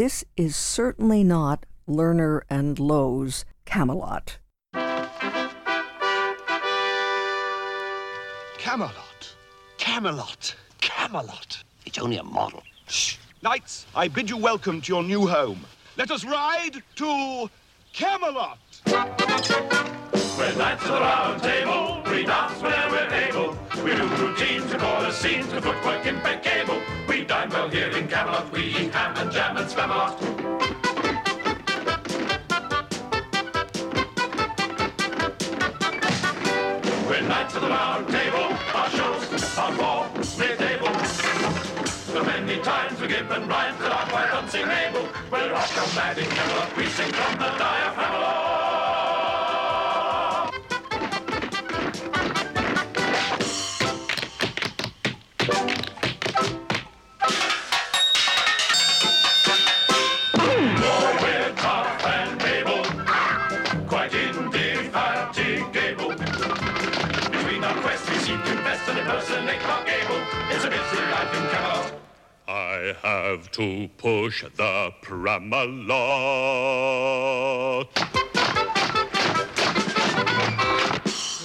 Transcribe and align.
this 0.00 0.24
is 0.34 0.56
certainly 0.56 1.22
not 1.22 1.66
Lerner 1.86 2.40
and 2.48 2.78
Loewe's 2.78 3.44
Camelot. 3.66 4.38
Camelot. 8.56 9.34
Camelot. 9.76 10.54
Camelot. 10.80 11.62
It's 11.84 11.98
only 11.98 12.16
a 12.16 12.22
model. 12.22 12.62
Shh. 12.88 13.18
Knights, 13.42 13.84
I 13.94 14.08
bid 14.08 14.30
you 14.30 14.38
welcome 14.38 14.80
to 14.80 14.90
your 14.90 15.02
new 15.02 15.26
home. 15.26 15.66
Let 15.98 16.10
us 16.10 16.24
ride 16.24 16.82
to 16.96 17.50
Camelot. 17.92 18.58
We're 18.86 20.56
knights 20.56 20.82
of 20.84 20.92
the 20.92 21.00
round 21.00 21.42
table. 21.42 22.00
We 22.10 22.24
dance 22.24 22.62
whenever 22.62 22.96
we're 22.96 23.12
able. 23.28 23.58
We 23.84 23.94
do 23.94 24.08
routines, 24.16 24.72
and 24.72 24.80
call 24.80 25.02
the 25.02 25.12
scenes, 25.12 25.48
to 25.48 25.60
footwork 25.60 26.06
impeccable. 26.06 26.80
We 27.20 27.26
dine 27.26 27.50
well 27.50 27.68
here 27.68 27.90
in 27.90 28.08
Camelot. 28.08 28.50
We 28.50 28.62
eat 28.62 28.94
ham 28.94 29.14
and 29.18 29.30
jam 29.30 29.54
and 29.58 29.68
spam 29.68 29.90
a 29.90 29.98
lot. 30.00 30.20
We're 37.06 37.20
knights 37.28 37.54
of 37.56 37.60
the 37.60 37.68
round 37.68 38.08
table. 38.08 38.56
Our 38.74 38.88
shows 38.88 39.58
are 39.58 39.72
for 39.74 40.38
mid-table. 40.38 40.94
So 41.84 42.24
many 42.24 42.58
times 42.62 42.98
we 42.98 43.08
give 43.08 43.28
them 43.28 43.46
rhymes 43.46 43.78
that 43.80 43.92
are 43.92 44.08
quite 44.08 44.30
unsingable. 44.30 45.06
We're 45.30 45.52
and 45.52 45.94
mad 45.94 46.16
in 46.16 46.24
Camelot. 46.24 46.74
We 46.74 46.86
sing 46.86 47.12
from 47.12 47.32
the 47.34 47.50
diaphragm. 47.58 48.39
Seek 68.86 68.96
to 68.96 69.04
best 69.04 69.30
and 69.30 69.48
impersonate 69.48 69.60
Clark 69.60 69.86
Gable. 69.86 70.22
It's 70.50 70.64
a 70.64 70.70
busy 70.70 71.02
life 71.10 71.34
in 71.34 71.48
Camelot. 71.50 71.92
I 72.48 72.96
have 73.02 73.50
to 73.52 73.88
push 73.96 74.44
the 74.56 74.92
pram 75.02 75.50
Pramalot. 75.50 75.90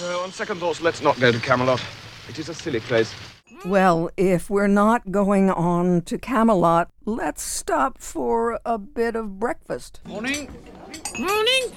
Uh, 0.02 0.22
on 0.22 0.32
second 0.32 0.60
thoughts, 0.60 0.80
let's 0.80 1.02
not 1.02 1.18
go 1.20 1.32
to 1.32 1.38
Camelot. 1.40 1.82
It 2.28 2.38
is 2.38 2.48
a 2.48 2.54
silly 2.54 2.80
place. 2.80 3.14
Well, 3.64 4.10
if 4.16 4.50
we're 4.50 4.68
not 4.68 5.10
going 5.10 5.50
on 5.50 6.02
to 6.02 6.18
Camelot, 6.18 6.90
let's 7.04 7.42
stop 7.42 7.98
for 7.98 8.60
a 8.64 8.78
bit 8.78 9.16
of 9.16 9.38
breakfast. 9.40 10.00
Morning. 10.04 10.48
Morning. 11.18 11.72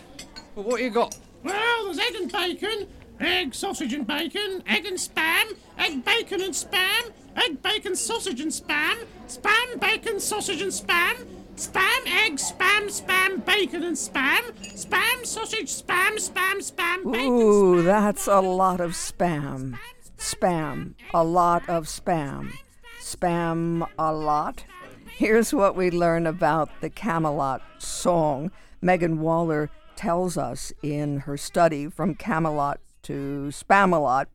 Well, 0.55 0.65
what 0.65 0.81
you 0.81 0.89
got? 0.89 1.17
Well, 1.43 1.85
there's 1.85 1.99
egg 1.99 2.15
and 2.15 2.31
bacon, 2.31 2.87
egg, 3.19 3.53
sausage 3.53 3.93
and 3.93 4.07
bacon, 4.07 4.63
egg 4.67 4.85
and 4.85 4.97
spam, 4.97 5.55
egg, 5.77 6.03
bacon 6.05 6.41
and 6.41 6.53
spam, 6.53 7.11
egg, 7.35 7.61
bacon, 7.61 7.95
sausage 7.95 8.39
and 8.39 8.51
spam, 8.51 9.05
spam, 9.27 9.79
bacon, 9.79 10.19
sausage 10.19 10.61
and 10.61 10.71
spam, 10.71 11.25
spam, 11.55 12.25
egg, 12.25 12.33
spam, 12.35 12.85
spam, 12.87 13.45
bacon 13.45 13.83
and 13.83 13.95
spam, 13.95 14.41
spam, 14.75 15.25
sausage, 15.25 15.69
spam, 15.69 16.15
spam, 16.15 16.57
spam, 16.57 17.11
bacon. 17.11 17.31
Ooh, 17.31 17.81
that's 17.83 18.27
a 18.27 18.39
lot 18.39 18.79
of 18.79 18.91
spam. 18.91 19.77
Spam. 20.17 20.95
A 21.13 21.23
lot 21.23 21.67
of 21.69 21.85
spam. 21.85 22.51
Spam 22.99 23.87
a 23.97 24.13
lot. 24.13 24.65
Here's 25.07 25.53
what 25.53 25.75
we 25.75 25.89
learn 25.89 26.27
about 26.27 26.69
the 26.81 26.89
Camelot 26.89 27.61
song. 27.77 28.51
Megan 28.81 29.19
Waller 29.19 29.69
tells 29.95 30.37
us 30.37 30.71
in 30.81 31.21
her 31.21 31.35
study 31.35 31.87
from 31.89 32.15
Camelot 32.15 32.79
to 33.09 33.49
Spamalot 33.51 34.27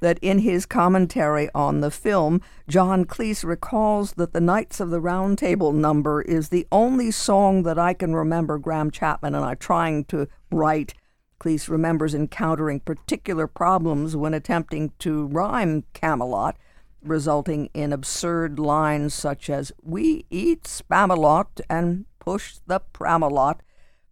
that 0.00 0.18
in 0.22 0.38
his 0.38 0.64
commentary 0.64 1.48
on 1.56 1.80
the 1.80 1.90
film, 1.90 2.40
John 2.68 3.04
Cleese 3.04 3.44
recalls 3.44 4.12
that 4.12 4.32
the 4.32 4.40
Knights 4.40 4.78
of 4.78 4.90
the 4.90 5.00
Round 5.00 5.36
Table 5.36 5.72
number 5.72 6.22
is 6.22 6.48
the 6.48 6.66
only 6.70 7.10
song 7.10 7.64
that 7.64 7.80
I 7.80 7.94
can 7.94 8.14
remember 8.14 8.58
Graham 8.58 8.92
Chapman 8.92 9.34
and 9.34 9.44
I 9.44 9.56
trying 9.56 10.04
to 10.06 10.28
write. 10.52 10.94
Cleese 11.40 11.68
remembers 11.68 12.14
encountering 12.14 12.78
particular 12.78 13.48
problems 13.48 14.16
when 14.16 14.34
attempting 14.34 14.92
to 15.00 15.26
rhyme 15.26 15.82
Camelot, 15.92 16.56
resulting 17.02 17.70
in 17.74 17.92
absurd 17.92 18.60
lines 18.60 19.14
such 19.14 19.50
as, 19.50 19.72
We 19.82 20.26
eat 20.30 20.62
Spamalot 20.62 21.60
and 21.68 22.06
push 22.20 22.58
the 22.68 22.80
Pramalot. 22.94 23.58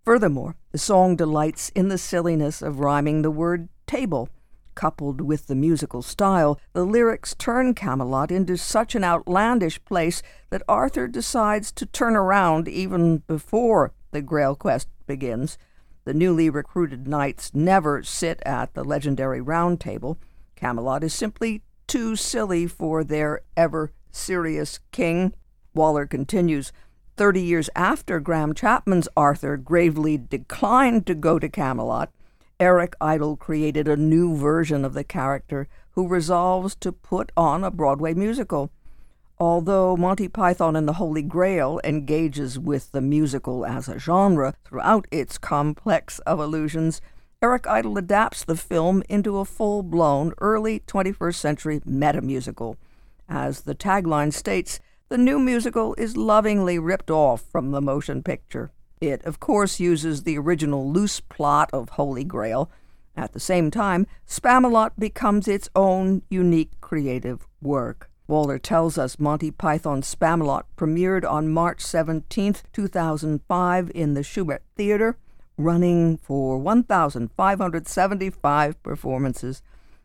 Furthermore, 0.05 0.57
the 0.73 0.79
song 0.79 1.15
delights 1.15 1.69
in 1.71 1.89
the 1.89 1.99
silliness 1.99 2.63
of 2.63 2.81
rhyming 2.81 3.23
the 3.23 3.31
word 3.31 3.69
table. 3.87 4.29
Coupled 4.75 5.21
with 5.21 5.47
the 5.47 5.55
musical 5.55 6.01
style, 6.01 6.59
the 6.73 6.85
lyrics 6.85 7.35
turn 7.35 7.75
Camelot 7.75 8.31
into 8.31 8.57
such 8.57 8.95
an 8.95 9.05
outlandish 9.05 9.85
place 9.85 10.23
that 10.49 10.63
Arthur 10.69 11.07
decides 11.07 11.71
to 11.73 11.85
turn 11.85 12.17
around 12.17 12.67
even 12.67 13.19
before 13.27 13.93
the 14.11 14.23
Grail 14.23 14.55
quest 14.55 14.89
begins. 15.07 15.59
The 16.05 16.15
newly 16.15 16.49
recruited 16.49 17.07
knights 17.07 17.51
never 17.53 18.03
sit 18.03 18.41
at 18.47 18.73
the 18.73 18.85
legendary 18.85 19.41
round 19.41 19.81
table. 19.81 20.19
Camelot 20.57 21.05
is 21.05 21.13
simply 21.13 21.63
too 21.87 22.17
silly 22.17 22.67
for 22.67 23.05
their 23.05 23.43
ever 23.57 23.93
serious 24.11 24.81
king. 24.93 25.35
Waller 25.75 26.07
continues 26.07 26.73
Thirty 27.17 27.43
years 27.43 27.69
after 27.77 28.19
Graham 28.21 28.55
Chapman's 28.55 29.09
Arthur 29.17 29.57
gravely 29.57 30.17
declined 30.17 31.07
to 31.07 31.15
go 31.15 31.39
to 31.39 31.49
Camelot, 31.49 32.11
Eric 32.59 32.95
Idle 33.01 33.37
created 33.37 33.89
a 33.89 33.97
new 33.97 34.37
version 34.37 34.85
of 34.85 34.95
the 34.95 35.05
character 35.05 35.69
who 35.93 36.09
resolves 36.09 36.75
to 36.77 36.93
put 36.93 37.33
on 37.37 37.65
a 37.65 37.71
Broadway 37.71 38.15
musical. 38.15 38.71
Although 39.39 39.97
Monty 39.97 40.29
Python 40.29 40.77
and 40.77 40.87
the 40.87 40.95
Holy 40.95 41.23
Grail 41.23 41.81
engages 41.83 42.59
with 42.59 42.93
the 42.93 43.01
musical 43.01 43.65
as 43.65 43.89
a 43.89 43.99
genre 43.99 44.55
throughout 44.65 45.07
its 45.11 45.39
complex 45.39 46.19
of 46.21 46.41
illusions, 46.41 47.01
Eric 47.43 47.67
Idle 47.67 47.97
adapts 47.97 48.45
the 48.45 48.57
film 48.57 49.03
into 49.09 49.39
a 49.39 49.47
full 49.47 49.83
blown 49.83 50.35
early 50.43 50.81
21st 50.81 51.37
century 51.37 51.81
meta 51.87 52.21
musical. 52.21 52.77
As 53.27 53.63
the 53.63 53.75
tagline 53.75 54.35
states, 54.35 54.79
the 55.11 55.19
new 55.19 55.39
musical 55.41 55.95
is 55.99 56.17
lovingly 56.17 56.79
ripped 56.79 57.11
off 57.11 57.43
from 57.43 57.73
the 57.73 57.81
motion 57.81 58.23
picture. 58.23 58.71
It, 59.01 59.25
of 59.25 59.41
course, 59.41 59.81
uses 59.81 60.23
the 60.23 60.39
original 60.39 60.89
loose 60.89 61.19
plot 61.19 61.69
of 61.73 61.89
Holy 61.91 62.23
Grail. 62.23 62.71
At 63.17 63.33
the 63.33 63.41
same 63.41 63.73
time, 63.73 64.07
Spamalot 64.25 64.93
becomes 64.97 65.49
its 65.49 65.69
own 65.75 66.23
unique 66.31 66.81
creative 66.81 67.45
work. 67.61 68.09
Waller 68.29 68.61
tells 68.61 68.97
us 68.97 69.19
Monty 69.19 69.51
Python's 69.51 70.15
Spamalot 70.15 70.63
premiered 70.77 71.29
on 71.29 71.49
March 71.49 71.81
17, 71.81 72.55
2005, 72.73 73.91
in 73.93 74.15
the 74.15 74.21
Shubert 74.21 74.61
Theater, 74.77 75.17
running 75.59 76.19
for 76.19 76.57
1,575 76.57 78.83
performances. 78.85 79.61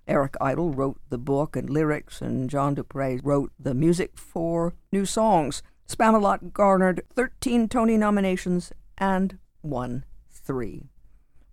Eric 0.08 0.36
Idle 0.40 0.72
wrote 0.72 1.00
the 1.10 1.18
book 1.18 1.56
and 1.56 1.70
lyrics, 1.70 2.22
and 2.22 2.50
John 2.50 2.76
Du 2.76 2.84
Prez 2.84 3.22
wrote 3.24 3.52
the 3.60 3.74
music 3.74 4.18
for 4.18 4.74
new 4.92 5.06
songs. 5.06 5.64
Spamalot 5.88 6.54
garnered 6.54 7.02
13 7.16 7.68
Tony 7.68 7.98
nominations 7.98 8.72
and 8.98 9.38
won 9.62 10.06
three. 10.32 10.90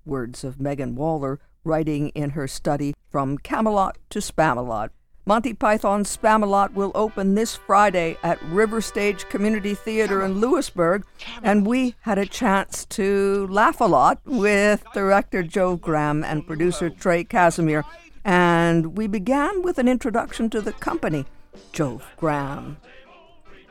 Words 0.05 0.45
of 0.45 0.61
Megan 0.61 0.95
Waller, 0.97 1.41
writing 1.65 2.09
in 2.11 2.31
her 2.31 2.49
study 2.49 2.95
From 3.11 3.39
Camelot 3.39 3.99
to 4.11 4.19
Spamalot. 4.19 4.91
Monty 5.25 5.55
Python's 5.55 6.17
Spamalot 6.17 6.75
will 6.75 6.91
open 6.97 7.37
this 7.37 7.55
Friday 7.55 8.17
at 8.25 8.43
River 8.43 8.81
Stage 8.81 9.29
Community 9.29 9.73
Theater 9.73 10.25
in 10.25 10.41
Lewisburg, 10.41 11.05
and 11.45 11.65
we 11.65 11.95
had 12.01 12.19
a 12.19 12.27
chance 12.27 12.85
to 12.87 13.47
laugh 13.47 13.81
a 13.81 13.85
lot 13.85 14.21
with 14.25 14.83
director 14.93 15.45
Jove 15.45 15.81
Graham 15.81 16.25
and 16.25 16.45
producer 16.45 16.91
Trey 16.91 17.23
Casimir, 17.23 17.85
and 18.25 18.97
we 18.97 19.07
began 19.07 19.63
with 19.63 19.79
an 19.79 19.89
introduction 19.89 20.51
to 20.51 20.61
the 20.61 20.73
company. 20.73 21.27
Jove 21.73 22.07
Graham. 22.17 22.79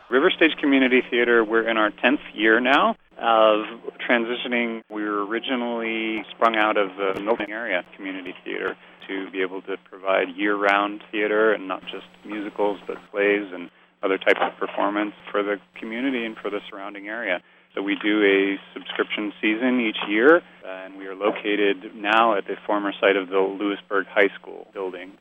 River 0.10 0.30
Stage 0.30 0.52
Community 0.60 1.02
Theater, 1.10 1.44
we're 1.44 1.68
in 1.70 1.78
our 1.78 1.90
10th 1.90 2.20
year 2.34 2.60
now 2.60 2.96
of 3.18 3.66
transitioning. 4.08 4.82
We 4.90 5.04
were 5.04 5.26
originally 5.26 6.26
sprung 6.32 6.58
out 6.58 6.76
of 6.76 6.90
the 6.98 7.22
Milton 7.22 7.50
area 7.50 7.84
community 7.96 8.34
theater 8.44 8.76
to 9.08 9.32
be 9.32 9.42
able 9.42 9.62
to 9.64 9.78
provide 9.90 10.28
year-round 10.36 11.02
theater 11.12 11.54
and 11.54 11.68
not 11.68 11.82
just 11.84 12.06
musicals 12.26 12.80
but 12.88 12.98
plays 13.12 13.48
and 13.54 13.70
other 14.04 14.18
types 14.18 14.40
of 14.42 14.58
performance 14.58 15.14
for 15.32 15.44
the 15.44 15.58
community 15.80 16.26
and 16.26 16.36
for 16.38 16.50
the 16.50 16.60
surrounding 16.70 17.08
area. 17.08 17.42
So 17.74 17.82
we 17.82 17.96
do 17.96 18.22
a 18.24 18.58
subscription 18.74 19.32
season 19.42 19.80
each 19.80 19.98
year, 20.10 20.42
and 20.66 20.98
we 20.98 21.08
are 21.08 21.16
located 21.16 21.96
now 21.96 22.36
at 22.38 22.46
the 22.46 22.56
former 22.66 22.92
site 23.00 23.16
of 23.16 23.30
the 23.30 23.40
Lewisburg 23.40 24.08
High 24.08 24.30
School 24.40 24.68
building. 24.74 25.14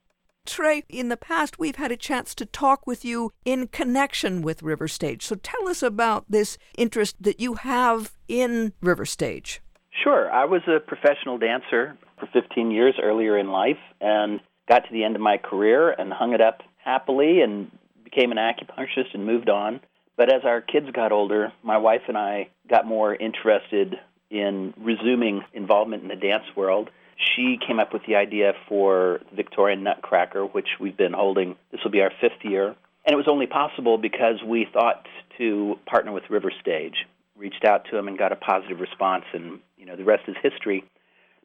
Trey, 0.47 0.82
in 0.88 1.11
the 1.11 1.17
past, 1.17 1.58
we've 1.58 1.76
had 1.76 1.93
a 1.93 1.97
chance 1.97 2.35
to 2.35 2.47
talk 2.47 2.87
with 2.87 3.05
you 3.05 3.32
in 3.44 3.69
connection 3.69 4.43
with 4.43 4.62
River 4.62 4.88
Stage. 4.88 5.25
So 5.25 5.37
tell 5.37 5.69
us 5.69 5.82
about 5.82 6.25
this 6.29 6.58
interest 6.76 7.17
that 7.20 7.41
you 7.41 7.55
have 7.55 8.17
in 8.26 8.73
River 8.81 9.05
Stage. 9.05 9.61
Sure. 10.02 10.31
I 10.31 10.44
was 10.47 10.62
a 10.67 10.81
professional 10.81 11.38
dancer 11.38 11.97
for 12.19 12.29
15 12.32 12.70
years 12.70 12.94
earlier 13.00 13.38
in 13.38 13.50
life 13.50 13.79
and 14.00 14.41
got 14.69 14.85
to 14.87 14.93
the 14.93 15.05
end 15.05 15.14
of 15.14 15.23
my 15.23 15.37
career 15.37 15.91
and 15.91 16.12
hung 16.12 16.32
it 16.32 16.41
up 16.41 16.62
happily 16.79 17.43
and 17.43 17.70
became 18.02 18.32
an 18.32 18.38
acupuncturist 18.38 19.14
and 19.14 19.26
moved 19.26 19.49
on. 19.49 19.81
But 20.16 20.32
as 20.32 20.42
our 20.44 20.60
kids 20.60 20.86
got 20.92 21.12
older, 21.12 21.52
my 21.62 21.78
wife 21.78 22.02
and 22.08 22.16
I 22.16 22.48
got 22.68 22.86
more 22.86 23.14
interested 23.14 23.96
in 24.30 24.74
resuming 24.78 25.42
involvement 25.52 26.02
in 26.02 26.08
the 26.08 26.16
dance 26.16 26.44
world. 26.56 26.90
She 27.36 27.58
came 27.66 27.78
up 27.78 27.92
with 27.92 28.02
the 28.06 28.16
idea 28.16 28.52
for 28.68 29.20
the 29.30 29.36
Victorian 29.36 29.82
Nutcracker, 29.82 30.44
which 30.46 30.68
we've 30.78 30.96
been 30.96 31.12
holding. 31.12 31.56
This 31.70 31.80
will 31.84 31.90
be 31.90 32.00
our 32.00 32.12
fifth 32.20 32.44
year. 32.44 32.74
And 33.04 33.14
it 33.14 33.16
was 33.16 33.28
only 33.28 33.46
possible 33.46 33.98
because 33.98 34.42
we 34.46 34.66
thought 34.72 35.06
to 35.38 35.78
partner 35.86 36.12
with 36.12 36.24
River 36.30 36.52
Stage. 36.60 37.06
Reached 37.36 37.64
out 37.64 37.86
to 37.86 37.96
them 37.96 38.08
and 38.08 38.18
got 38.18 38.32
a 38.32 38.36
positive 38.36 38.80
response, 38.80 39.24
and 39.32 39.60
you 39.78 39.86
know 39.86 39.96
the 39.96 40.04
rest 40.04 40.24
is 40.28 40.36
history. 40.42 40.84